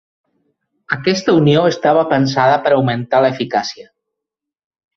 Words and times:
Aquesta 0.95 1.35
unió 1.41 1.65
estava 1.73 2.05
pensada 2.15 2.57
per 2.65 2.73
augmentar 2.79 3.21
l'eficàcia. 3.27 3.87